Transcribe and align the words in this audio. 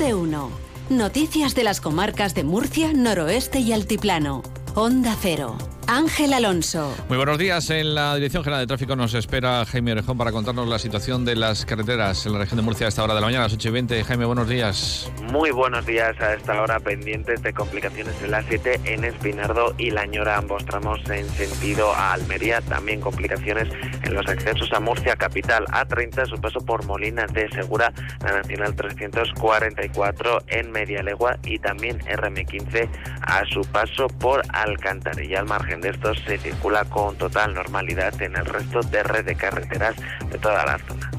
de 0.00 0.14
uno. 0.14 0.50
Noticias 0.88 1.54
de 1.54 1.62
las 1.62 1.80
comarcas 1.82 2.34
de 2.34 2.42
Murcia, 2.42 2.92
Noroeste 2.94 3.60
y 3.60 3.72
Altiplano. 3.72 4.42
Onda 4.74 5.14
Cero. 5.20 5.58
Ángel 5.90 6.32
Alonso. 6.32 6.94
Muy 7.08 7.16
buenos 7.16 7.36
días. 7.36 7.68
En 7.70 7.96
la 7.96 8.14
Dirección 8.14 8.44
General 8.44 8.62
de 8.62 8.68
Tráfico 8.68 8.94
nos 8.94 9.12
espera 9.14 9.64
Jaime 9.64 9.90
Orejón 9.90 10.16
para 10.16 10.30
contarnos 10.30 10.68
la 10.68 10.78
situación 10.78 11.24
de 11.24 11.34
las 11.34 11.66
carreteras 11.66 12.24
en 12.26 12.32
la 12.32 12.38
región 12.38 12.58
de 12.58 12.62
Murcia 12.62 12.86
a 12.86 12.90
esta 12.90 13.02
hora 13.02 13.14
de 13.14 13.20
la 13.20 13.26
mañana, 13.26 13.46
a 13.46 13.48
las 13.48 13.54
8 13.54 13.68
y 13.68 13.72
20. 13.72 14.04
Jaime, 14.04 14.24
buenos 14.24 14.48
días. 14.48 15.10
Muy 15.32 15.50
buenos 15.50 15.84
días 15.86 16.14
a 16.20 16.34
esta 16.34 16.62
hora, 16.62 16.78
pendientes 16.78 17.42
de 17.42 17.52
complicaciones 17.52 18.14
en 18.22 18.30
la 18.30 18.40
7 18.44 18.82
en 18.84 19.04
Espinardo 19.04 19.74
y 19.78 19.90
Lañora, 19.90 20.36
ambos 20.36 20.64
tramos 20.64 21.00
en 21.10 21.28
sentido 21.30 21.92
a 21.92 22.12
Almería. 22.12 22.60
También 22.60 23.00
complicaciones 23.00 23.66
en 24.04 24.14
los 24.14 24.28
accesos 24.28 24.72
a 24.72 24.78
Murcia 24.78 25.16
capital, 25.16 25.64
A30, 25.72 26.28
su 26.28 26.40
paso 26.40 26.60
por 26.60 26.84
Molina 26.86 27.26
de 27.26 27.50
Segura, 27.50 27.92
la 28.22 28.38
Nacional 28.38 28.76
344 28.76 30.44
en 30.46 30.70
Media 30.70 31.02
Legua 31.02 31.36
y 31.42 31.58
también 31.58 31.98
RM15 31.98 32.88
a 33.22 33.44
su 33.46 33.62
paso 33.62 34.06
por 34.06 34.42
Alcantarilla 34.52 35.40
al 35.40 35.46
margen 35.46 35.79
de 35.80 35.90
estos 35.90 36.18
se 36.26 36.38
circula 36.38 36.84
con 36.84 37.16
total 37.16 37.54
normalidad 37.54 38.20
en 38.20 38.36
el 38.36 38.44
resto 38.44 38.80
de 38.80 39.02
red 39.02 39.24
de 39.24 39.34
carreteras 39.34 39.96
de 40.30 40.38
toda 40.38 40.64
la 40.66 40.78
zona. 40.78 41.10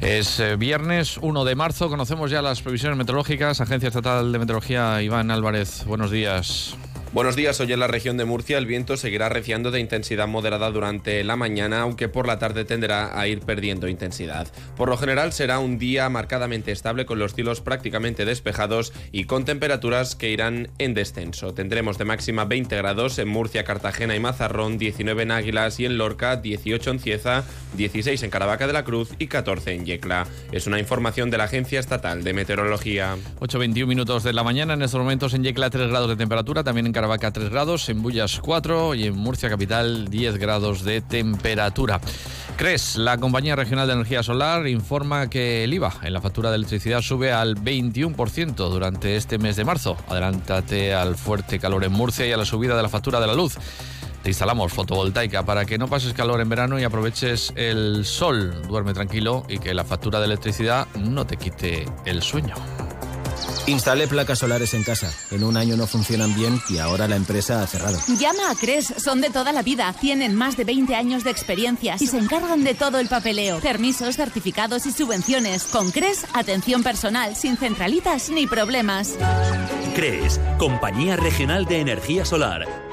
Es 0.00 0.38
eh, 0.38 0.56
viernes 0.56 1.18
1 1.18 1.44
de 1.44 1.54
marzo, 1.56 1.88
conocemos 1.88 2.30
ya 2.30 2.40
las 2.40 2.62
previsiones 2.62 2.96
meteorológicas. 2.96 3.60
Agencia 3.60 3.88
Estatal 3.88 4.30
de 4.30 4.38
Meteorología, 4.38 5.02
Iván 5.02 5.30
Álvarez, 5.30 5.84
buenos 5.86 6.10
días. 6.10 6.76
Buenos 7.18 7.34
días. 7.34 7.58
Hoy 7.58 7.72
en 7.72 7.80
la 7.80 7.88
región 7.88 8.16
de 8.16 8.24
Murcia 8.24 8.58
el 8.58 8.66
viento 8.66 8.96
seguirá 8.96 9.28
reciando 9.28 9.72
de 9.72 9.80
intensidad 9.80 10.28
moderada 10.28 10.70
durante 10.70 11.24
la 11.24 11.34
mañana, 11.34 11.80
aunque 11.80 12.08
por 12.08 12.28
la 12.28 12.38
tarde 12.38 12.64
tenderá 12.64 13.18
a 13.18 13.26
ir 13.26 13.40
perdiendo 13.40 13.88
intensidad. 13.88 14.46
Por 14.76 14.88
lo 14.88 14.96
general 14.96 15.32
será 15.32 15.58
un 15.58 15.78
día 15.78 16.08
marcadamente 16.10 16.70
estable 16.70 17.06
con 17.06 17.18
los 17.18 17.34
cielos 17.34 17.60
prácticamente 17.60 18.24
despejados 18.24 18.92
y 19.10 19.24
con 19.24 19.44
temperaturas 19.44 20.14
que 20.14 20.30
irán 20.30 20.68
en 20.78 20.94
descenso. 20.94 21.54
Tendremos 21.54 21.98
de 21.98 22.04
máxima 22.04 22.44
20 22.44 22.76
grados 22.76 23.18
en 23.18 23.26
Murcia, 23.26 23.64
Cartagena 23.64 24.14
y 24.14 24.20
Mazarrón, 24.20 24.78
19 24.78 25.24
en 25.24 25.32
Águilas 25.32 25.80
y 25.80 25.86
en 25.86 25.98
Lorca, 25.98 26.36
18 26.36 26.88
en 26.88 27.00
Cieza, 27.00 27.42
16 27.76 28.22
en 28.22 28.30
Caravaca 28.30 28.68
de 28.68 28.74
la 28.74 28.84
Cruz 28.84 29.10
y 29.18 29.26
14 29.26 29.72
en 29.72 29.86
Yecla. 29.86 30.28
Es 30.52 30.68
una 30.68 30.78
información 30.78 31.32
de 31.32 31.38
la 31.38 31.44
Agencia 31.44 31.80
Estatal 31.80 32.22
de 32.22 32.32
Meteorología. 32.32 33.16
8.21 33.40 33.86
minutos 33.86 34.22
de 34.22 34.32
la 34.32 34.44
mañana, 34.44 34.74
en 34.74 34.82
estos 34.82 35.00
momentos 35.00 35.34
en 35.34 35.42
Yecla 35.42 35.68
3 35.68 35.88
grados 35.88 36.10
de 36.10 36.14
temperatura, 36.14 36.62
también 36.62 36.86
en 36.86 36.92
Caravaca 36.92 37.07
3 37.16 37.48
grados, 37.48 37.88
en 37.88 38.02
Bullas 38.02 38.38
4 38.42 38.94
y 38.94 39.06
en 39.06 39.16
Murcia 39.16 39.48
Capital 39.48 40.08
10 40.08 40.36
grados 40.36 40.84
de 40.84 41.00
temperatura. 41.00 42.00
CRES, 42.56 42.96
la 42.96 43.16
compañía 43.16 43.56
regional 43.56 43.86
de 43.86 43.94
energía 43.94 44.22
solar, 44.22 44.68
informa 44.68 45.30
que 45.30 45.64
el 45.64 45.72
IVA 45.72 45.94
en 46.02 46.12
la 46.12 46.20
factura 46.20 46.50
de 46.50 46.56
electricidad 46.56 47.00
sube 47.00 47.32
al 47.32 47.56
21% 47.56 48.54
durante 48.54 49.16
este 49.16 49.38
mes 49.38 49.56
de 49.56 49.64
marzo. 49.64 49.96
Adelántate 50.08 50.92
al 50.92 51.16
fuerte 51.16 51.58
calor 51.58 51.84
en 51.84 51.92
Murcia 51.92 52.26
y 52.26 52.32
a 52.32 52.36
la 52.36 52.44
subida 52.44 52.76
de 52.76 52.82
la 52.82 52.88
factura 52.90 53.20
de 53.20 53.26
la 53.26 53.34
luz. 53.34 53.56
Te 54.22 54.28
instalamos 54.28 54.72
fotovoltaica 54.72 55.44
para 55.44 55.64
que 55.64 55.78
no 55.78 55.88
pases 55.88 56.12
calor 56.12 56.40
en 56.42 56.48
verano 56.48 56.78
y 56.78 56.84
aproveches 56.84 57.52
el 57.56 58.04
sol. 58.04 58.62
Duerme 58.68 58.92
tranquilo 58.92 59.44
y 59.48 59.58
que 59.58 59.72
la 59.72 59.84
factura 59.84 60.18
de 60.18 60.26
electricidad 60.26 60.86
no 60.94 61.26
te 61.26 61.38
quite 61.38 61.86
el 62.04 62.22
sueño. 62.22 62.54
Instalé 63.68 64.08
placas 64.08 64.38
solares 64.38 64.72
en 64.72 64.82
casa. 64.82 65.12
En 65.30 65.44
un 65.44 65.58
año 65.58 65.76
no 65.76 65.86
funcionan 65.86 66.34
bien 66.34 66.58
y 66.70 66.78
ahora 66.78 67.06
la 67.06 67.16
empresa 67.16 67.62
ha 67.62 67.66
cerrado. 67.66 67.98
Llama 68.18 68.50
a 68.50 68.54
CRES, 68.54 68.94
son 68.96 69.20
de 69.20 69.28
toda 69.28 69.52
la 69.52 69.60
vida, 69.60 69.94
tienen 70.00 70.34
más 70.34 70.56
de 70.56 70.64
20 70.64 70.94
años 70.94 71.22
de 71.22 71.30
experiencia 71.30 71.96
y 72.00 72.06
se 72.06 72.16
encargan 72.16 72.64
de 72.64 72.74
todo 72.74 72.98
el 72.98 73.08
papeleo, 73.08 73.60
permisos, 73.60 74.16
certificados 74.16 74.86
y 74.86 74.92
subvenciones. 74.92 75.64
Con 75.64 75.90
CRES, 75.90 76.24
atención 76.32 76.82
personal, 76.82 77.36
sin 77.36 77.58
centralitas 77.58 78.30
ni 78.30 78.46
problemas. 78.46 79.16
CRES, 79.94 80.40
Compañía 80.58 81.16
Regional 81.16 81.66
de 81.66 81.80
Energía 81.80 82.24
Solar. 82.24 82.87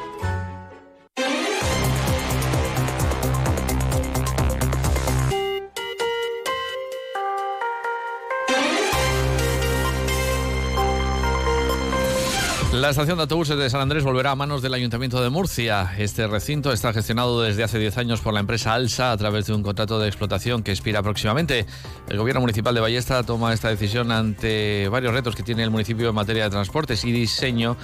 La 12.86 12.92
estación 12.92 13.18
de 13.18 13.24
autobuses 13.24 13.58
de 13.58 13.68
San 13.68 13.82
Andrés 13.82 14.04
volverá 14.04 14.30
a 14.30 14.36
manos 14.36 14.62
del 14.62 14.76
Ayuntamiento 14.76 15.20
de 15.20 15.32
Murcia. 15.32 15.96
Este 15.98 16.28
recinto 16.28 16.72
está 16.72 16.94
gestionado 16.94 17.42
desde 17.42 17.64
hace 17.64 17.80
10 17.80 17.98
años 17.98 18.22
por 18.22 18.32
la 18.32 18.42
empresa 18.42 18.76
Alsa 18.76 19.12
a 19.12 19.18
través 19.18 19.48
de 19.48 19.54
un 19.54 19.64
contrato 19.64 19.98
de 20.00 20.08
explotación 20.08 20.62
que 20.62 20.70
expira 20.70 21.02
próximamente. 21.02 21.66
El 22.08 22.20
Gobierno 22.20 22.42
Municipal 22.42 22.76
de 22.76 22.82
Ballesta 22.82 23.24
toma 23.24 23.54
esta 23.54 23.70
decisión 23.70 24.12
ante 24.12 24.88
varios 24.90 25.16
retos 25.16 25.36
que 25.36 25.42
tiene 25.42 25.64
el 25.64 25.72
municipio 25.72 26.10
en 26.10 26.14
materia 26.14 26.44
de 26.44 26.52
transportes 26.52 27.04
y 27.06 27.12
diseño 27.12 27.76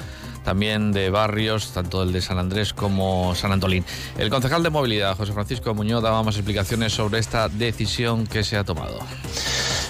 también 0.43 0.91
de 0.91 1.09
barrios, 1.09 1.71
tanto 1.73 2.03
el 2.03 2.13
de 2.13 2.21
San 2.21 2.37
Andrés 2.37 2.71
como 2.71 3.33
San 3.33 3.51
Antolín. 3.51 3.83
El 4.19 4.29
concejal 4.29 4.61
de 4.61 4.69
movilidad, 4.69 5.17
José 5.17 5.33
Francisco 5.33 5.73
Muñoz, 5.73 6.03
daba 6.03 6.21
más 6.21 6.35
explicaciones 6.35 6.93
sobre 6.93 7.17
esta 7.17 7.49
decisión 7.49 8.27
que 8.27 8.43
se 8.43 8.55
ha 8.55 8.63
tomado. 8.63 8.99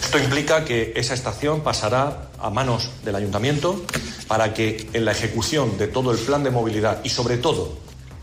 Esto 0.02 0.20
implica 0.20 0.64
que 0.64 0.94
esa 0.96 1.14
estación 1.14 1.64
pasará 1.64 2.30
a 2.40 2.50
manos 2.50 2.92
del 3.04 3.16
ayuntamiento 3.16 3.86
para 4.32 4.54
que 4.54 4.88
en 4.94 5.04
la 5.04 5.12
ejecución 5.12 5.78
de 5.78 5.90
todo 5.90 6.14
el 6.14 6.18
plan 6.18 6.42
de 6.42 6.52
movilidad 6.52 7.02
y 7.04 7.10
sobre 7.10 7.36
todo 7.36 7.74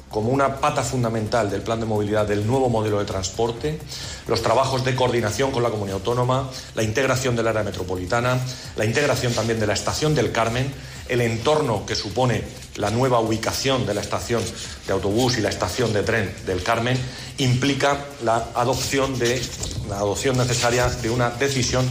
como 0.08 0.30
una 0.30 0.58
pata 0.58 0.82
fundamental 0.82 1.50
del 1.50 1.60
plan 1.60 1.80
de 1.80 1.84
movilidad 1.84 2.26
del 2.26 2.46
nuevo 2.46 2.70
modelo 2.70 2.98
de 2.98 3.04
transporte, 3.04 3.78
los 4.26 4.40
trabajos 4.40 4.86
de 4.86 4.94
coordinación 4.94 5.50
con 5.50 5.62
la 5.62 5.68
comunidad 5.68 5.96
autónoma, 5.98 6.48
la 6.74 6.82
integración 6.82 7.36
del 7.36 7.46
área 7.46 7.62
metropolitana, 7.62 8.40
la 8.76 8.86
integración 8.86 9.34
también 9.34 9.60
de 9.60 9.66
la 9.66 9.74
estación 9.74 10.14
del 10.14 10.32
Carmen, 10.32 10.72
el 11.10 11.20
entorno 11.20 11.84
que 11.84 11.94
supone 11.94 12.42
la 12.76 12.88
nueva 12.88 13.20
ubicación 13.20 13.84
de 13.84 13.92
la 13.92 14.00
estación 14.00 14.42
de 14.86 14.92
autobús 14.94 15.36
y 15.36 15.42
la 15.42 15.50
estación 15.50 15.92
de 15.92 16.04
tren 16.04 16.34
del 16.46 16.62
Carmen, 16.62 16.98
implica 17.36 18.06
la 18.24 18.46
adopción, 18.54 19.18
de, 19.18 19.42
la 19.90 19.98
adopción 19.98 20.38
necesaria 20.38 20.88
de 20.88 21.10
una 21.10 21.28
decisión 21.28 21.86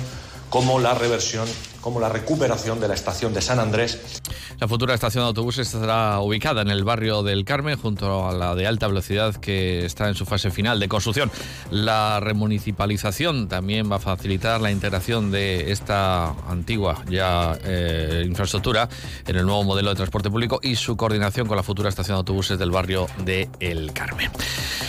como 0.49 0.79
la 0.79 0.95
reversión 0.95 1.47
como 1.87 2.01
la 2.01 2.09
recuperación 2.09 2.81
de 2.81 2.89
la 2.89 2.95
estación 2.95 3.33
de 3.33 3.41
San 3.41 3.61
Andrés. 3.61 4.21
La 4.59 4.67
futura 4.67 4.93
estación 4.93 5.23
de 5.23 5.27
autobuses 5.29 5.73
estará 5.73 6.19
ubicada 6.19 6.61
en 6.61 6.67
el 6.67 6.83
barrio 6.83 7.23
del 7.23 7.45
Carmen, 7.45 7.77
junto 7.77 8.27
a 8.27 8.33
la 8.33 8.55
de 8.55 8.67
alta 8.67 8.87
velocidad 8.87 9.33
que 9.35 9.85
está 9.85 10.09
en 10.09 10.15
su 10.15 10.25
fase 10.25 10.51
final 10.51 10.81
de 10.81 10.89
construcción. 10.89 11.31
La 11.71 12.19
remunicipalización 12.19 13.47
también 13.47 13.89
va 13.89 13.95
a 13.95 13.99
facilitar 13.99 14.59
la 14.59 14.69
integración 14.69 15.31
de 15.31 15.71
esta 15.71 16.31
antigua 16.49 17.05
ya 17.07 17.57
eh, 17.63 18.25
infraestructura 18.27 18.89
en 19.25 19.37
el 19.37 19.45
nuevo 19.45 19.63
modelo 19.63 19.89
de 19.91 19.95
transporte 19.95 20.29
público 20.29 20.59
y 20.61 20.75
su 20.75 20.97
coordinación 20.97 21.47
con 21.47 21.55
la 21.55 21.63
futura 21.63 21.87
estación 21.87 22.15
de 22.15 22.19
autobuses 22.19 22.59
del 22.59 22.69
barrio 22.69 23.07
de 23.23 23.47
El 23.61 23.93
Carmen. 23.93 24.29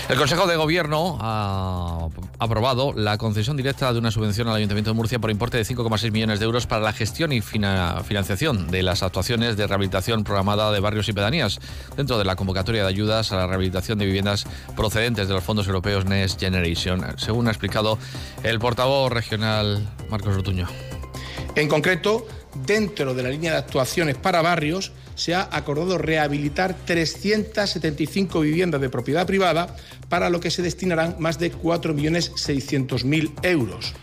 El 0.09 0.19
Consejo 0.19 0.49
de 0.49 0.57
Gobierno 0.57 1.17
ha 1.21 2.09
aprobado 2.39 2.93
la 2.95 3.19
concesión 3.19 3.57
directa 3.57 3.93
de 3.93 3.99
una 3.99 4.11
subvención 4.11 4.49
al 4.49 4.57
Ayuntamiento 4.57 4.91
de 4.91 4.95
Murcia 4.97 5.19
por 5.19 5.31
importe 5.31 5.57
de 5.57 5.65
5,6 5.65 6.13
millones 6.13 6.39
de 6.39 6.45
euros 6.45 6.67
para 6.67 6.83
la 6.83 6.93
gestión 6.93 7.33
y 7.33 7.41
financiación 7.41 8.71
de 8.71 8.83
las 8.83 9.03
actuaciones 9.03 9.57
de 9.57 9.67
rehabilitación 9.67 10.25
programada 10.25 10.71
de 10.73 10.81
barrios 10.81 11.09
y 11.09 11.13
pedanías 11.13 11.59
dentro 11.97 12.19
de 12.19 12.25
la 12.25 12.37
convocatoria 12.37 12.83
de 12.83 12.89
ayudas 12.89 13.33
a 13.33 13.37
la 13.37 13.47
rehabilitación 13.47 13.99
de 13.99 14.07
viviendas 14.07 14.47
procedentes 14.77 15.29
de 15.29 15.35
los 15.35 15.45
fondos 15.45 15.67
europeos 15.67 16.05
Next 16.05 16.39
Generation, 16.39 17.05
según 17.17 17.49
ha 17.49 17.51
explicado 17.51 17.99
el 18.43 18.59
portavoz 18.59 19.13
regional 19.13 19.87
Marcos 20.11 20.35
Rotuño. 20.35 20.69
En 21.57 21.69
concreto, 21.69 22.27
dentro 22.67 23.15
de 23.15 23.23
la 23.23 23.31
línea 23.31 23.53
de 23.53 23.59
actuaciones 23.59 24.17
para 24.17 24.43
barrios, 24.43 24.93
se 25.19 25.35
ha 25.35 25.49
acordado 25.51 25.99
rehabilitar 25.99 26.77
375 26.87 28.41
viviendas 28.41 28.81
de 28.81 28.89
propiedad 28.89 29.27
privada, 29.27 29.77
para 30.09 30.31
lo 30.31 30.39
que 30.39 30.53
se 30.53 30.63
destinarán 30.63 31.17
más 31.19 31.41
de 31.41 31.53
4.600.000 31.53 33.33
euros. 33.43 33.95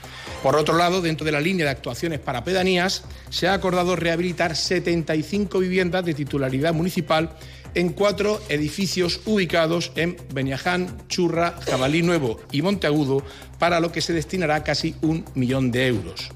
Por 0.43 0.57
otro 0.57 0.75
lado, 0.75 1.01
dentro 1.01 1.25
de 1.25 1.31
la 1.31 1.39
línea 1.39 1.65
de 1.65 1.71
actuaciones 1.71 2.19
para 2.19 2.43
pedanías, 2.43 3.03
se 3.29 3.47
ha 3.47 3.53
acordado 3.53 3.95
rehabilitar 3.95 4.57
75 4.57 5.59
viviendas 5.59 6.03
de 6.03 6.13
titularidad 6.13 6.73
municipal 6.73 7.37
en 7.75 7.89
cuatro 7.93 8.41
edificios 8.49 9.21
ubicados 9.25 9.93
en 9.95 10.17
Beniaján, 10.33 10.97
Churra, 11.07 11.55
Jabalí 11.65 12.03
Nuevo 12.03 12.41
y 12.51 12.61
Monteagudo, 12.61 13.23
para 13.57 13.79
lo 13.79 13.93
que 13.93 14.01
se 14.01 14.13
destinará 14.13 14.63
casi 14.63 14.95
un 15.01 15.23
millón 15.33 15.71
de 15.71 15.87
euros. 15.87 16.29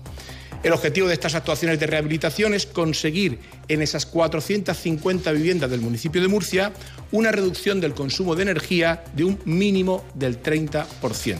El 0.61 0.73
objetivo 0.73 1.07
de 1.07 1.13
estas 1.13 1.35
actuaciones 1.35 1.79
de 1.79 1.87
rehabilitación 1.87 2.53
es 2.53 2.65
conseguir 2.65 3.39
en 3.69 3.81
esas 3.81 4.05
450 4.05 5.31
viviendas 5.31 5.71
del 5.71 5.79
municipio 5.79 6.21
de 6.21 6.27
Murcia 6.27 6.73
una 7.11 7.31
reducción 7.31 7.79
del 7.79 7.93
consumo 7.93 8.35
de 8.35 8.43
energía 8.43 9.03
de 9.15 9.23
un 9.23 9.39
mínimo 9.45 10.03
del 10.15 10.43
30%. 10.43 11.39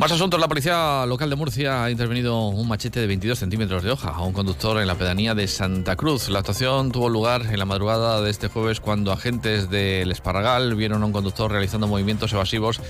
Más 0.00 0.12
asuntos. 0.12 0.40
La 0.40 0.48
policía 0.48 1.04
local 1.04 1.28
de 1.28 1.36
Murcia 1.36 1.84
ha 1.84 1.90
intervenido 1.90 2.48
un 2.48 2.66
machete 2.66 3.00
de 3.00 3.06
22 3.06 3.38
centímetros 3.38 3.82
de 3.82 3.90
hoja 3.90 4.08
a 4.08 4.22
un 4.22 4.32
conductor 4.32 4.80
en 4.80 4.86
la 4.86 4.94
pedanía 4.94 5.34
de 5.34 5.46
Santa 5.46 5.94
Cruz. 5.94 6.30
La 6.30 6.38
actuación 6.38 6.90
tuvo 6.90 7.10
lugar 7.10 7.42
en 7.42 7.58
la 7.58 7.66
madrugada 7.66 8.22
de 8.22 8.30
este 8.30 8.48
jueves 8.48 8.80
cuando 8.80 9.12
agentes 9.12 9.68
del 9.68 10.10
Esparragal 10.10 10.74
vieron 10.74 11.02
a 11.02 11.06
un 11.06 11.12
conductor 11.12 11.52
realizando 11.52 11.86
movimientos 11.86 12.32
evasivos 12.32 12.80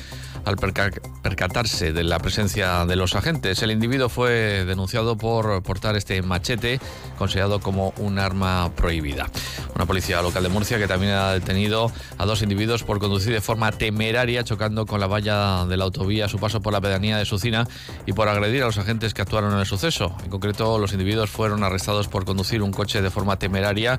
al 0.45 0.57
percatarse 0.57 1.93
de 1.93 2.05
la 2.05 2.21
presencia 2.21 2.87
de 2.87 2.95
los 2.95 3.17
agentes. 3.17 3.61
El 3.65 3.73
individuo 3.73 4.09
fue 4.09 4.65
denunciado 4.65 5.17
por 5.17 5.65
portar 5.65 5.97
este 5.97 6.23
machete 6.23 6.79
considerado 7.19 7.59
como 7.59 7.93
un 7.99 8.21
arma 8.21 8.71
prohibida. 8.77 9.29
Una 9.75 9.85
policía 9.85 10.23
local 10.23 10.45
de 10.45 10.49
Murcia 10.49 10.79
que 10.79 10.87
también 10.87 11.13
ha 11.15 11.33
detenido 11.33 11.91
a 12.19 12.25
dos 12.25 12.43
individuos 12.43 12.85
por 12.85 13.01
conducir 13.01 13.33
de 13.33 13.41
forma 13.41 13.73
temeraria 13.73 14.45
chocando 14.45 14.87
con 14.87 15.01
la 15.01 15.09
valla 15.09 15.65
de 15.65 15.77
la 15.77 15.85
autovía 15.85 16.27
a 16.27 16.29
su 16.29 16.39
paso 16.39 16.61
por 16.61 16.73
la 16.73 16.81
pedanía 16.81 17.00
de 17.01 17.25
Sucina 17.25 17.67
y 18.07 18.13
por 18.13 18.29
agredir 18.29 18.63
a 18.63 18.67
los 18.67 18.79
agentes 18.79 19.15
que 19.15 19.23
actuaron 19.23 19.53
en 19.53 19.59
el 19.59 19.67
suceso. 19.67 20.15
En 20.23 20.31
concreto, 20.31 20.79
los 20.79 20.93
individuos 20.93 21.31
fueron 21.31 21.65
arrestados 21.65 22.09
por 22.09 22.25
conducir 22.25 22.63
un 22.63 22.73
coche 22.73 23.03
de 23.03 23.11
forma 23.11 23.39
temeraria 23.39 23.99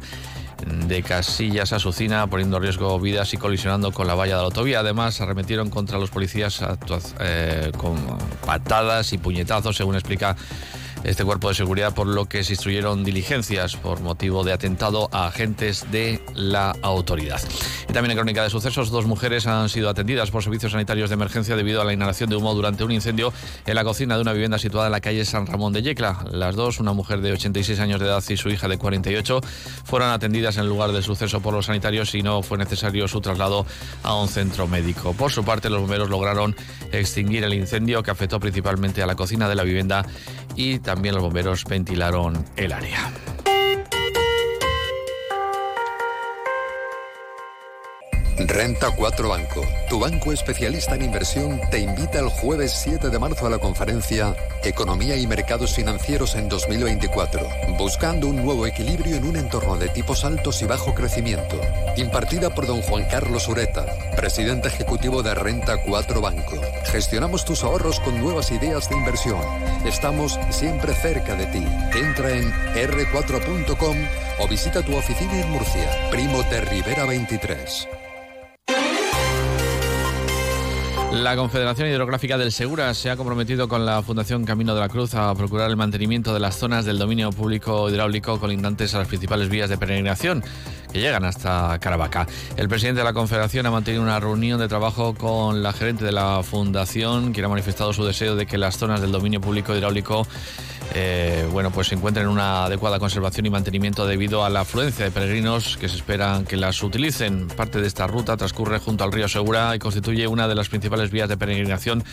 de 0.87 1.01
Casillas 1.01 1.73
a 1.73 1.79
Sucina, 1.79 2.27
poniendo 2.27 2.57
en 2.57 2.63
riesgo 2.63 2.99
vidas 2.99 3.33
y 3.33 3.37
colisionando 3.37 3.91
con 3.91 4.07
la 4.07 4.15
valla 4.15 4.35
de 4.35 4.41
la 4.41 4.45
autovía. 4.45 4.79
Además, 4.81 5.19
arremetieron 5.19 5.69
contra 5.69 5.97
los 5.97 6.11
policías 6.11 6.63
eh, 7.19 7.71
con 7.77 7.97
patadas 8.45 9.13
y 9.13 9.17
puñetazos, 9.17 9.75
según 9.75 9.95
explica 9.95 10.35
este 11.03 11.23
cuerpo 11.25 11.49
de 11.49 11.55
seguridad, 11.55 11.93
por 11.93 12.07
lo 12.07 12.25
que 12.25 12.43
se 12.43 12.53
instruyeron 12.53 13.03
diligencias 13.03 13.75
por 13.75 14.01
motivo 14.01 14.43
de 14.43 14.53
atentado 14.53 15.09
a 15.11 15.27
agentes 15.27 15.91
de 15.91 16.21
la 16.35 16.75
autoridad. 16.81 17.41
Y 17.89 17.93
también 17.93 18.11
en 18.11 18.17
crónica 18.17 18.43
de 18.43 18.49
sucesos, 18.49 18.89
dos 18.89 19.05
mujeres 19.05 19.47
han 19.47 19.69
sido 19.69 19.89
atendidas 19.89 20.31
por 20.31 20.43
servicios 20.43 20.71
sanitarios 20.73 21.09
de 21.09 21.15
emergencia 21.15 21.55
debido 21.55 21.81
a 21.81 21.85
la 21.85 21.93
inhalación 21.93 22.29
de 22.29 22.35
humo 22.35 22.53
durante 22.53 22.83
un 22.83 22.91
incendio 22.91 23.33
en 23.65 23.75
la 23.75 23.83
cocina 23.83 24.15
de 24.15 24.21
una 24.21 24.33
vivienda 24.33 24.59
situada 24.59 24.87
en 24.87 24.91
la 24.91 25.01
calle 25.01 25.25
San 25.25 25.47
Ramón 25.47 25.73
de 25.73 25.81
Yecla. 25.81 26.25
Las 26.31 26.55
dos, 26.55 26.79
una 26.79 26.93
mujer 26.93 27.21
de 27.21 27.31
86 27.31 27.79
años 27.79 27.99
de 27.99 28.05
edad 28.05 28.23
y 28.29 28.37
su 28.37 28.49
hija 28.49 28.67
de 28.67 28.77
48, 28.77 29.41
fueron 29.83 30.09
atendidas 30.09 30.57
en 30.57 30.63
el 30.63 30.69
lugar 30.69 30.91
del 30.91 31.03
suceso 31.03 31.41
por 31.41 31.53
los 31.53 31.65
sanitarios 31.65 32.13
y 32.15 32.21
no 32.21 32.43
fue 32.43 32.57
necesario 32.57 33.07
su 33.07 33.21
traslado 33.21 33.65
a 34.03 34.15
un 34.15 34.27
centro 34.27 34.67
médico. 34.67 35.13
Por 35.13 35.31
su 35.31 35.43
parte, 35.43 35.69
los 35.69 35.81
bomberos 35.81 36.09
lograron 36.09 36.55
extinguir 36.91 37.43
el 37.43 37.53
incendio 37.53 38.03
que 38.03 38.11
afectó 38.11 38.39
principalmente 38.39 39.01
a 39.01 39.05
la 39.05 39.15
cocina 39.15 39.49
de 39.49 39.55
la 39.55 39.63
vivienda 39.63 40.05
y 40.55 40.79
los 41.13 41.23
bomberos 41.23 41.65
ventilaron 41.65 42.45
el 42.55 42.71
área. 42.71 43.11
Renta 48.47 48.91
4 48.91 49.29
Banco, 49.29 49.61
tu 49.89 49.99
banco 49.99 50.31
especialista 50.31 50.95
en 50.95 51.03
inversión, 51.03 51.61
te 51.69 51.79
invita 51.79 52.19
el 52.19 52.29
jueves 52.29 52.71
7 52.71 53.09
de 53.09 53.19
marzo 53.19 53.45
a 53.45 53.49
la 53.49 53.59
conferencia 53.59 54.35
Economía 54.63 55.15
y 55.15 55.27
Mercados 55.27 55.73
Financieros 55.73 56.35
en 56.35 56.49
2024, 56.49 57.41
buscando 57.77 58.27
un 58.27 58.37
nuevo 58.37 58.65
equilibrio 58.65 59.17
en 59.17 59.25
un 59.25 59.35
entorno 59.35 59.77
de 59.77 59.89
tipos 59.89 60.23
altos 60.23 60.61
y 60.61 60.65
bajo 60.65 60.93
crecimiento, 60.93 61.59
impartida 61.97 62.49
por 62.49 62.67
don 62.67 62.81
Juan 62.81 63.05
Carlos 63.09 63.47
Ureta, 63.47 63.85
presidente 64.15 64.69
ejecutivo 64.69 65.23
de 65.23 65.35
Renta 65.35 65.81
4 65.83 66.21
Banco. 66.21 66.59
Gestionamos 66.85 67.45
tus 67.45 67.63
ahorros 67.63 67.99
con 67.99 68.19
nuevas 68.19 68.51
ideas 68.51 68.89
de 68.89 68.95
inversión. 68.95 69.41
Estamos 69.85 70.39
siempre 70.49 70.93
cerca 70.93 71.35
de 71.35 71.45
ti. 71.47 71.65
Entra 71.95 72.31
en 72.31 72.51
r4.com 72.75 73.97
o 74.39 74.47
visita 74.47 74.81
tu 74.81 74.95
oficina 74.95 75.41
en 75.41 75.51
Murcia, 75.51 76.09
Primo 76.11 76.43
de 76.43 76.61
Rivera 76.61 77.05
23. 77.05 78.00
La 81.13 81.35
Confederación 81.35 81.89
Hidrográfica 81.89 82.37
del 82.37 82.51
Segura 82.53 82.93
se 82.93 83.09
ha 83.09 83.17
comprometido 83.17 83.67
con 83.67 83.85
la 83.85 84.01
Fundación 84.01 84.45
Camino 84.45 84.73
de 84.73 84.79
la 84.79 84.87
Cruz 84.87 85.13
a 85.13 85.35
procurar 85.35 85.69
el 85.69 85.75
mantenimiento 85.75 86.33
de 86.33 86.39
las 86.39 86.55
zonas 86.55 86.85
del 86.85 86.97
dominio 86.97 87.31
público 87.31 87.89
hidráulico 87.89 88.39
colindantes 88.39 88.95
a 88.95 88.99
las 88.99 89.07
principales 89.07 89.49
vías 89.49 89.69
de 89.69 89.77
peregrinación 89.77 90.41
que 90.91 90.99
llegan 90.99 91.25
hasta 91.25 91.77
Caravaca. 91.79 92.27
El 92.55 92.69
presidente 92.69 92.99
de 92.99 93.05
la 93.05 93.13
Confederación 93.13 93.65
ha 93.65 93.71
mantenido 93.71 94.01
una 94.01 94.19
reunión 94.19 94.59
de 94.59 94.69
trabajo 94.69 95.13
con 95.13 95.61
la 95.61 95.73
gerente 95.73 96.05
de 96.05 96.13
la 96.13 96.41
Fundación, 96.43 97.33
quien 97.33 97.45
ha 97.45 97.49
manifestado 97.49 97.91
su 97.91 98.05
deseo 98.05 98.35
de 98.35 98.45
que 98.45 98.57
las 98.57 98.77
zonas 98.77 99.01
del 99.01 99.11
dominio 99.11 99.41
público 99.41 99.75
hidráulico 99.75 100.25
eh, 100.93 101.47
bueno, 101.51 101.71
pues 101.71 101.87
se 101.87 101.95
encuentren 101.95 102.25
en 102.25 102.31
una 102.31 102.65
adecuada 102.65 102.99
conservación 102.99 103.45
y 103.45 103.49
mantenimiento 103.49 104.05
debido 104.05 104.43
a 104.43 104.49
la 104.49 104.61
afluencia 104.61 105.05
de 105.05 105.11
peregrinos 105.11 105.77
que 105.77 105.87
se 105.87 105.95
esperan 105.95 106.45
que 106.45 106.57
las 106.57 106.83
utilicen. 106.83 107.47
Parte 107.47 107.79
de 107.79 107.87
esta 107.87 108.07
ruta 108.07 108.35
transcurre 108.35 108.79
junto 108.79 109.03
al 109.03 109.11
río 109.11 109.27
Segura 109.27 109.75
y 109.75 109.79
constituye 109.79 110.27
una 110.27 110.47
de 110.47 110.55
las 110.55 110.69
principales 110.69 111.09
vías 111.09 111.29
de 111.29 111.37
peregrinación 111.37 112.03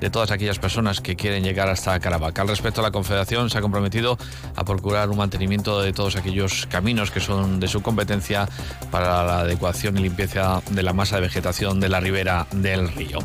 de 0.00 0.10
todas 0.10 0.30
aquellas 0.30 0.58
personas 0.58 1.00
que 1.00 1.16
quieren 1.16 1.42
llegar 1.42 1.68
hasta 1.68 1.98
Caravaca. 1.98 2.42
Al 2.42 2.48
respecto, 2.48 2.80
la 2.80 2.92
Confederación 2.92 3.50
se 3.50 3.58
ha 3.58 3.60
comprometido 3.60 4.16
a 4.54 4.64
procurar 4.64 5.10
un 5.10 5.18
mantenimiento 5.18 5.82
de 5.82 5.92
todos 5.92 6.16
aquellos 6.16 6.66
caminos 6.66 7.10
que 7.10 7.20
son 7.20 7.58
de 7.58 7.66
su 7.66 7.82
competencia 7.82 8.48
para 8.90 9.24
la 9.24 9.38
adecuación 9.40 9.98
y 9.98 10.02
limpieza 10.02 10.62
de 10.70 10.82
la 10.82 10.92
masa 10.92 11.16
de 11.16 11.22
vegetación 11.22 11.80
de 11.80 11.88
la 11.88 11.98
ribera 11.98 12.46
del 12.52 12.88
río. 12.92 13.18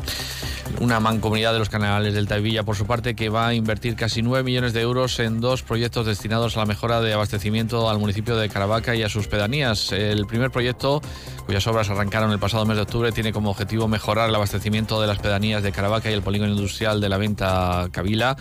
Una 0.80 0.98
mancomunidad 0.98 1.52
de 1.52 1.60
los 1.60 1.68
canales 1.68 2.14
del 2.14 2.26
Taivilla, 2.26 2.64
por 2.64 2.74
su 2.74 2.86
parte, 2.86 3.14
que 3.14 3.28
va 3.28 3.48
a 3.48 3.54
invertir 3.54 3.94
casi 3.94 4.22
9 4.22 4.42
millones 4.42 4.72
de 4.72 4.80
euros 4.80 5.03
en 5.18 5.40
dos 5.40 5.62
proyectos 5.62 6.06
destinados 6.06 6.56
a 6.56 6.60
la 6.60 6.66
mejora 6.66 7.00
de 7.02 7.12
abastecimiento 7.12 7.90
al 7.90 7.98
municipio 7.98 8.36
de 8.36 8.48
Caravaca 8.48 8.94
y 8.94 9.02
a 9.02 9.08
sus 9.10 9.28
pedanías. 9.28 9.92
El 9.92 10.26
primer 10.26 10.50
proyecto, 10.50 11.02
cuyas 11.46 11.66
obras 11.66 11.90
arrancaron 11.90 12.30
el 12.32 12.38
pasado 12.38 12.64
mes 12.64 12.76
de 12.76 12.82
octubre, 12.82 13.12
tiene 13.12 13.32
como 13.32 13.50
objetivo 13.50 13.88
mejorar 13.88 14.28
el 14.28 14.34
abastecimiento 14.34 15.00
de 15.00 15.06
las 15.06 15.18
pedanías 15.18 15.62
de 15.62 15.72
Caravaca 15.72 16.10
y 16.10 16.14
el 16.14 16.22
polígono 16.22 16.52
industrial 16.52 17.00
de 17.00 17.08
la 17.08 17.18
venta 17.18 17.88
Cavila. 17.92 18.36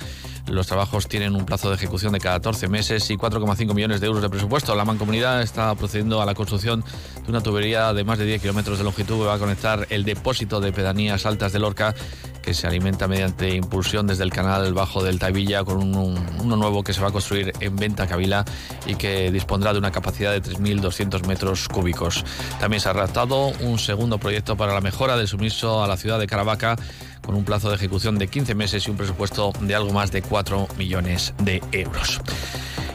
Los 0.47 0.67
trabajos 0.67 1.07
tienen 1.07 1.35
un 1.35 1.45
plazo 1.45 1.69
de 1.69 1.75
ejecución 1.75 2.13
de 2.13 2.19
14 2.19 2.67
meses 2.67 3.09
y 3.09 3.15
4,5 3.15 3.73
millones 3.73 4.01
de 4.01 4.07
euros 4.07 4.21
de 4.21 4.29
presupuesto. 4.29 4.75
La 4.75 4.85
mancomunidad 4.85 5.41
está 5.41 5.73
procediendo 5.75 6.21
a 6.21 6.25
la 6.25 6.33
construcción 6.33 6.83
de 7.23 7.29
una 7.29 7.41
tubería 7.41 7.93
de 7.93 8.03
más 8.03 8.17
de 8.17 8.25
10 8.25 8.41
kilómetros 8.41 8.77
de 8.77 8.83
longitud 8.83 9.19
que 9.19 9.25
va 9.25 9.35
a 9.35 9.39
conectar 9.39 9.87
el 9.89 10.03
depósito 10.03 10.59
de 10.59 10.73
pedanías 10.73 11.25
altas 11.25 11.53
de 11.53 11.59
Lorca 11.59 11.95
que 12.43 12.53
se 12.53 12.67
alimenta 12.67 13.07
mediante 13.07 13.55
impulsión 13.55 14.05
desde 14.05 14.23
el 14.23 14.31
canal 14.31 14.73
bajo 14.73 15.01
del 15.01 15.17
Taivilla 15.17 15.63
con 15.63 15.77
uno 15.77 16.55
nuevo 16.57 16.83
que 16.83 16.93
se 16.93 17.01
va 17.01 17.07
a 17.07 17.11
construir 17.11 17.53
en 17.61 17.75
Venta 17.77 18.05
Cavila 18.05 18.43
y 18.85 18.95
que 18.95 19.31
dispondrá 19.31 19.71
de 19.71 19.79
una 19.79 19.91
capacidad 19.91 20.33
de 20.33 20.43
3.200 20.43 21.25
metros 21.25 21.69
cúbicos. 21.69 22.25
También 22.59 22.81
se 22.81 22.89
ha 22.93 22.95
redactado 22.95 23.47
un 23.61 23.79
segundo 23.79 24.19
proyecto 24.19 24.55
para 24.55 24.73
la 24.73 24.79
mejora 24.79 25.17
del 25.17 25.27
suministro 25.27 25.83
a 25.83 25.87
la 25.87 25.97
ciudad 25.97 26.19
de 26.19 26.27
Caravaca 26.27 26.75
con 27.25 27.33
un 27.33 27.43
plazo 27.43 27.69
de 27.69 27.75
ejecución 27.75 28.19
de 28.19 28.27
15 28.27 28.53
meses 28.53 28.87
y 28.87 28.91
un 28.91 28.97
presupuesto 28.97 29.51
de 29.61 29.73
algo 29.73 29.91
más 29.91 30.11
de 30.11 30.21
4 30.21 30.67
millones 30.77 31.33
de 31.39 31.61
euros. 31.71 32.21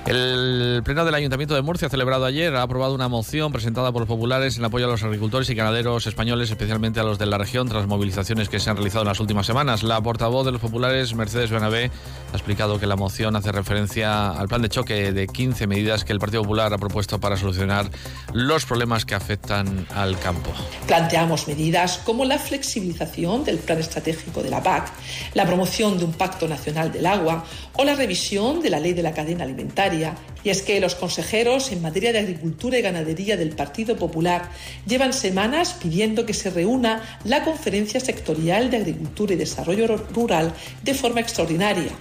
El 0.08 0.80
Pleno 0.84 1.04
del 1.04 1.14
Ayuntamiento 1.14 1.54
de 1.54 1.60
Murcia, 1.60 1.90
celebrado 1.90 2.24
ayer, 2.24 2.56
ha 2.56 2.62
aprobado 2.62 2.94
una 2.94 3.08
moción 3.08 3.52
presentada 3.52 3.92
por 3.92 4.00
los 4.00 4.08
populares 4.08 4.56
en 4.56 4.64
apoyo 4.64 4.86
a 4.86 4.88
los 4.88 5.02
agricultores 5.02 5.50
y 5.50 5.54
ganaderos 5.54 6.06
españoles, 6.06 6.48
especialmente 6.48 6.98
a 6.98 7.02
los 7.02 7.18
de 7.18 7.26
la 7.26 7.36
región, 7.36 7.68
tras 7.68 7.86
movilizaciones 7.86 8.48
que 8.48 8.58
se 8.58 8.70
han 8.70 8.76
realizado 8.76 9.02
en 9.02 9.08
las 9.08 9.20
últimas 9.20 9.44
semanas. 9.44 9.82
La 9.82 10.00
portavoz 10.00 10.46
de 10.46 10.52
los 10.52 10.62
populares, 10.62 11.14
Mercedes 11.14 11.50
Benabé, 11.50 11.90
ha 12.32 12.34
explicado 12.34 12.80
que 12.80 12.86
la 12.86 12.96
moción 12.96 13.36
hace 13.36 13.52
referencia 13.52 14.30
al 14.30 14.48
plan 14.48 14.62
de 14.62 14.70
choque 14.70 15.12
de 15.12 15.26
15 15.26 15.66
medidas 15.66 16.06
que 16.06 16.14
el 16.14 16.20
Partido 16.20 16.40
Popular 16.40 16.72
ha 16.72 16.78
propuesto 16.78 17.20
para 17.20 17.36
solucionar 17.36 17.90
los 18.32 18.64
problemas 18.64 19.04
que 19.04 19.14
afectan 19.14 19.86
al 19.94 20.18
campo. 20.18 20.52
Planteamos 20.86 21.46
medidas 21.48 21.98
como 21.98 22.24
la 22.24 22.38
flexibilización 22.38 23.44
del 23.44 23.58
plan 23.58 23.78
estratégico 23.78 24.42
de 24.42 24.48
la 24.48 24.62
PAC, 24.62 24.90
la 25.34 25.44
promoción 25.44 25.98
de 25.98 26.06
un 26.06 26.14
pacto 26.14 26.48
nacional 26.48 26.90
del 26.90 27.04
agua 27.04 27.44
o 27.74 27.84
la 27.84 27.94
revisión 27.94 28.62
de 28.62 28.70
la 28.70 28.80
ley 28.80 28.94
de 28.94 29.02
la 29.02 29.12
cadena 29.12 29.44
alimentaria 29.44 29.97
y 30.44 30.50
es 30.50 30.62
que 30.62 30.80
los 30.80 30.94
consejeros 30.94 31.72
en 31.72 31.82
materia 31.82 32.12
de 32.12 32.20
agricultura 32.20 32.78
y 32.78 32.82
ganadería 32.82 33.36
del 33.36 33.50
Partido 33.50 33.96
Popular 33.96 34.48
llevan 34.86 35.12
semanas 35.12 35.74
pidiendo 35.74 36.26
que 36.26 36.34
se 36.34 36.50
reúna 36.50 37.02
la 37.24 37.44
Conferencia 37.44 38.00
Sectorial 38.00 38.70
de 38.70 38.78
Agricultura 38.78 39.34
y 39.34 39.36
Desarrollo 39.36 39.96
Rural 40.12 40.52
de 40.82 40.94
forma 40.94 41.20
extraordinaria 41.20 41.92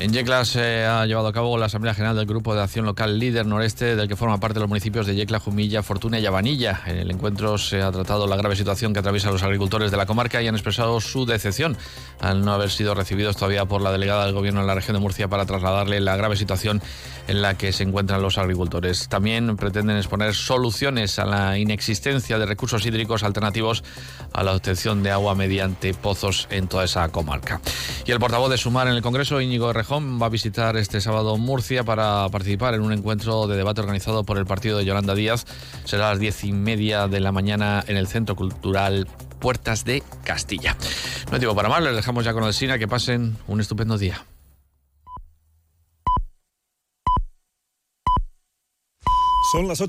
en 0.00 0.12
Yecla 0.12 0.44
se 0.44 0.84
ha 0.84 1.04
llevado 1.06 1.26
a 1.26 1.32
cabo 1.32 1.58
la 1.58 1.66
Asamblea 1.66 1.92
General 1.92 2.14
del 2.14 2.26
Grupo 2.26 2.54
de 2.54 2.62
Acción 2.62 2.86
Local 2.86 3.18
Líder 3.18 3.46
Noreste, 3.46 3.96
del 3.96 4.06
que 4.06 4.14
forma 4.14 4.38
parte 4.38 4.60
los 4.60 4.68
municipios 4.68 5.06
de 5.06 5.16
Yecla, 5.16 5.40
Jumilla, 5.40 5.82
Fortuna 5.82 6.20
y 6.20 6.26
Avanilla. 6.26 6.82
En 6.86 6.98
el 6.98 7.10
encuentro 7.10 7.58
se 7.58 7.82
ha 7.82 7.90
tratado 7.90 8.28
la 8.28 8.36
grave 8.36 8.54
situación 8.54 8.92
que 8.92 9.00
atraviesan 9.00 9.32
los 9.32 9.42
agricultores 9.42 9.90
de 9.90 9.96
la 9.96 10.06
comarca 10.06 10.40
y 10.40 10.46
han 10.46 10.54
expresado 10.54 11.00
su 11.00 11.26
decepción 11.26 11.76
al 12.20 12.44
no 12.44 12.52
haber 12.52 12.70
sido 12.70 12.94
recibidos 12.94 13.36
todavía 13.36 13.64
por 13.64 13.82
la 13.82 13.90
delegada 13.90 14.24
del 14.26 14.34
Gobierno 14.34 14.60
en 14.60 14.68
la 14.68 14.74
región 14.76 14.94
de 14.94 15.00
Murcia 15.00 15.26
para 15.26 15.46
trasladarle 15.46 16.00
la 16.00 16.16
grave 16.16 16.36
situación 16.36 16.80
en 17.26 17.42
la 17.42 17.54
que 17.58 17.72
se 17.72 17.82
encuentran 17.82 18.22
los 18.22 18.38
agricultores. 18.38 19.08
También 19.08 19.56
pretenden 19.56 19.96
exponer 19.96 20.34
soluciones 20.34 21.18
a 21.18 21.24
la 21.24 21.58
inexistencia 21.58 22.38
de 22.38 22.46
recursos 22.46 22.86
hídricos 22.86 23.24
alternativos 23.24 23.82
a 24.32 24.44
la 24.44 24.54
obtención 24.54 25.02
de 25.02 25.10
agua 25.10 25.34
mediante 25.34 25.92
pozos 25.92 26.46
en 26.50 26.68
toda 26.68 26.84
esa 26.84 27.08
comarca. 27.08 27.60
Y 28.06 28.12
el 28.12 28.20
portavoz 28.20 28.50
de 28.50 28.58
Sumar 28.58 28.86
en 28.86 28.94
el 28.94 29.02
Congreso, 29.02 29.40
Íñigo 29.40 29.72
va 29.90 30.26
a 30.26 30.28
visitar 30.28 30.76
este 30.76 31.00
sábado 31.00 31.38
Murcia 31.38 31.82
para 31.82 32.28
participar 32.28 32.74
en 32.74 32.82
un 32.82 32.92
encuentro 32.92 33.46
de 33.46 33.56
debate 33.56 33.80
organizado 33.80 34.22
por 34.22 34.36
el 34.36 34.44
partido 34.44 34.76
de 34.76 34.84
Yolanda 34.84 35.14
Díaz. 35.14 35.46
Será 35.84 36.08
a 36.08 36.10
las 36.10 36.20
diez 36.20 36.44
y 36.44 36.52
media 36.52 37.08
de 37.08 37.20
la 37.20 37.32
mañana 37.32 37.82
en 37.86 37.96
el 37.96 38.06
Centro 38.06 38.36
Cultural 38.36 39.08
Puertas 39.40 39.84
de 39.84 40.02
Castilla. 40.24 40.76
No 41.30 41.38
hay 41.38 41.54
para 41.54 41.70
más, 41.70 41.82
les 41.82 41.96
dejamos 41.96 42.24
ya 42.24 42.34
con 42.34 42.44
el 42.44 42.52
SINA, 42.52 42.78
que 42.78 42.86
pasen 42.86 43.38
un 43.46 43.60
estupendo 43.60 43.96
día. 43.96 44.24
Son 49.52 49.66
las 49.66 49.80
8 49.80 49.86